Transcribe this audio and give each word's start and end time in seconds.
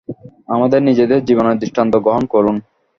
আমাদের 0.47 0.79
নিজেদের 0.83 1.19
জীবনের 1.25 1.59
দৃষ্টান্ত 1.59 1.93
গ্রহণ 1.95 2.23
করুন। 2.25 2.55